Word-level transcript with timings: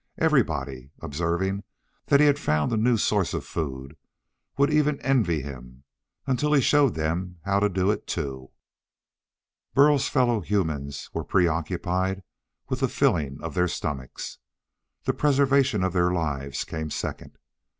Everybody, 0.17 0.89
observing 0.99 1.63
that 2.07 2.19
he 2.19 2.25
had 2.25 2.39
found 2.39 2.73
a 2.73 2.75
new 2.75 2.97
source 2.97 3.35
of 3.35 3.45
food, 3.45 3.97
would 4.57 4.73
even 4.73 4.99
envy 5.01 5.43
him 5.43 5.83
until 6.25 6.53
he 6.53 6.59
showed 6.59 6.95
them 6.95 7.37
how 7.45 7.59
to 7.59 7.69
do 7.69 7.91
it 7.91 8.07
too. 8.07 8.49
Burl's 9.75 10.07
fellow 10.07 10.39
humans 10.41 11.11
were 11.13 11.23
preoccupied 11.23 12.23
with 12.67 12.79
the 12.79 12.89
filling 12.89 13.43
of 13.43 13.53
their 13.53 13.67
stomachs. 13.67 14.39
The 15.03 15.13
preservation 15.13 15.83
of 15.83 15.93
their 15.93 16.09
lives 16.11 16.63
came 16.63 16.89
second. 16.89 17.37